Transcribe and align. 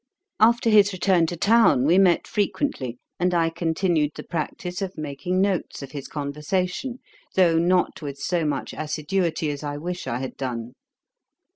After 0.39 0.71
his 0.71 0.93
return 0.93 1.27
to 1.27 1.37
town, 1.37 1.85
we 1.85 1.99
met 1.99 2.25
frequently, 2.27 2.97
and 3.19 3.35
I 3.35 3.51
continued 3.51 4.13
the 4.15 4.23
practice 4.23 4.81
of 4.81 4.97
making 4.97 5.41
notes 5.41 5.83
of 5.83 5.91
his 5.91 6.07
conversation, 6.07 6.97
though 7.35 7.59
not 7.59 8.01
with 8.01 8.17
so 8.17 8.43
much 8.43 8.73
assiduity 8.73 9.51
as 9.51 9.61
I 9.61 9.77
wish 9.77 10.07
I 10.07 10.17
had 10.17 10.37
done. 10.37 10.73